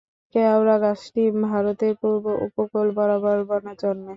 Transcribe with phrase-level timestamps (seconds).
[0.35, 4.09] কেওড়া গাছটি ভারতের পূর্ব উপকূল বরাবর বনে জন্মে।